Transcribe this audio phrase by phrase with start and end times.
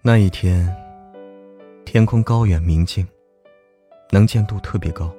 [0.00, 0.64] 那一天，
[1.84, 3.06] 天空高远明净，
[4.10, 5.12] 能见度特别高。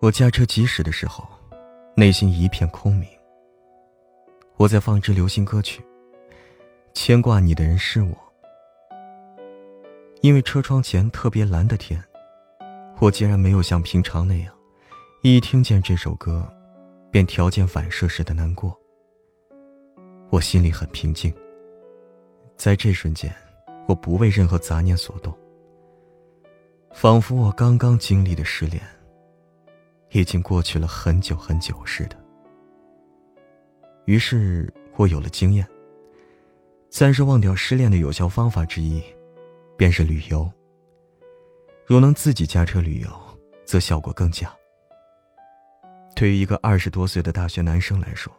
[0.00, 1.28] 我驾车疾驶的时候，
[1.94, 3.06] 内心一片空明。
[4.56, 5.84] 我在放一支流行歌曲，
[6.94, 8.16] 牵挂你的人是我。
[10.22, 12.02] 因为车窗前特别蓝的天，
[12.98, 14.54] 我竟然没有像平常那样，
[15.22, 16.50] 一听见这首歌，
[17.10, 18.74] 便条件反射似的难过。
[20.30, 21.32] 我心里很平静。
[22.56, 23.34] 在这瞬间，
[23.86, 25.36] 我不为任何杂念所动，
[26.92, 28.82] 仿佛我刚刚经历的失恋，
[30.10, 32.16] 已经过去了很久很久似的。
[34.06, 35.66] 于是我有了经验。
[36.90, 39.02] 暂时忘掉失恋的有效方法之一，
[39.76, 40.48] 便是旅游。
[41.84, 43.10] 若能自己驾车旅游，
[43.64, 44.48] 则效果更佳。
[46.14, 48.32] 对于一个二十多岁的大学男生来说，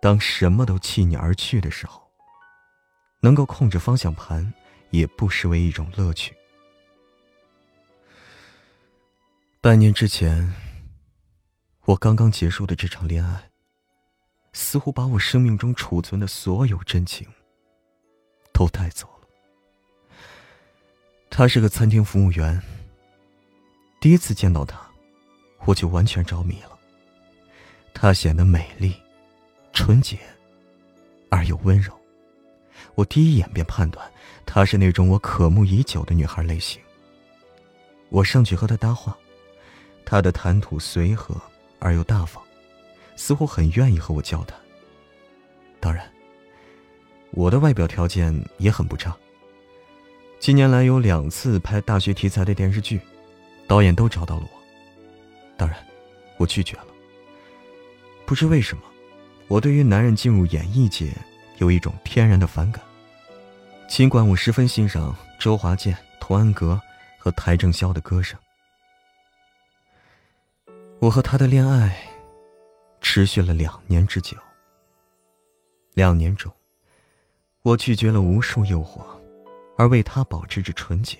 [0.00, 2.01] 当什么都弃你而去的时候，
[3.24, 4.52] 能够控制方向盘，
[4.90, 6.34] 也不失为一种乐趣。
[9.60, 10.52] 半年之前，
[11.84, 13.48] 我刚刚结束的这场恋爱，
[14.52, 17.24] 似乎把我生命中储存的所有真情
[18.52, 19.28] 都带走了。
[21.30, 22.60] 他是个餐厅服务员。
[24.00, 24.84] 第一次见到他，
[25.64, 26.76] 我就完全着迷了。
[27.94, 29.00] 她显得美丽、
[29.72, 30.18] 纯洁
[31.30, 31.96] 而又温柔。
[32.94, 34.10] 我第一眼便判断，
[34.44, 36.80] 她是那种我渴慕已久的女孩类型。
[38.08, 39.16] 我上去和她搭话，
[40.04, 41.34] 她的谈吐随和
[41.78, 42.42] 而又大方，
[43.16, 44.58] 似乎很愿意和我交谈。
[45.80, 46.06] 当然，
[47.30, 49.16] 我的外表条件也很不差。
[50.38, 53.00] 近年来有两次拍大学题材的电视剧，
[53.66, 54.58] 导演都找到了我。
[55.56, 55.76] 当然，
[56.36, 56.86] 我拒绝了。
[58.26, 58.82] 不知为什么，
[59.48, 61.12] 我对于男人进入演艺界。
[61.62, 62.82] 有一种天然的反感。
[63.86, 66.80] 尽管我十分欣赏周华健、童安格
[67.20, 68.36] 和邰正宵的歌声，
[70.98, 71.96] 我和他的恋爱
[73.00, 74.36] 持续了两年之久。
[75.94, 76.52] 两年中，
[77.62, 79.04] 我拒绝了无数诱惑，
[79.78, 81.16] 而为他保持着纯洁。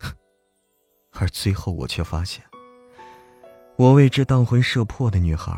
[1.12, 2.44] 而最后，我却发现，
[3.76, 5.54] 我为之荡魂摄魄的女孩，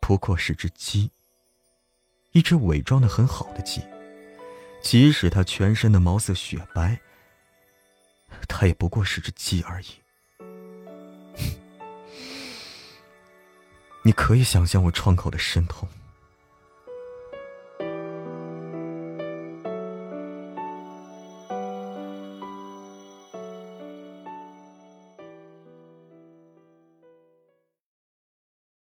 [0.00, 1.10] 不过是只鸡。
[2.34, 3.80] 一只伪装的很好的鸡，
[4.82, 6.98] 即使它全身的毛色雪白，
[8.48, 9.86] 它也不过是只鸡而已。
[14.02, 15.88] 你可以想象我创口的深痛。